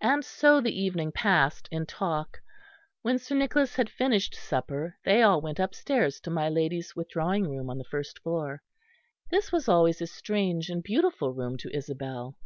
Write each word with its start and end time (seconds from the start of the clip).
And 0.00 0.24
so 0.24 0.62
the 0.62 0.72
evening 0.74 1.12
passed 1.12 1.68
in 1.70 1.84
talk. 1.84 2.40
When 3.02 3.18
Sir 3.18 3.34
Nicholas 3.34 3.74
had 3.76 3.90
finished 3.90 4.34
supper, 4.34 4.96
they 5.04 5.20
all 5.20 5.42
went 5.42 5.58
upstairs 5.58 6.20
to 6.20 6.30
my 6.30 6.48
lady's 6.48 6.96
withdrawing 6.96 7.46
room 7.50 7.68
on 7.68 7.76
the 7.76 7.84
first 7.84 8.20
floor. 8.20 8.62
This 9.30 9.52
was 9.52 9.68
always 9.68 10.00
a 10.00 10.06
strange 10.06 10.70
and 10.70 10.82
beautiful 10.82 11.34
room 11.34 11.58
to 11.58 11.76
Isabel. 11.76 12.38